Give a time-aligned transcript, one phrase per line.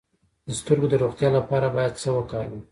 [0.47, 2.61] د سترګو د روغتیا لپاره باید څه وکاروم؟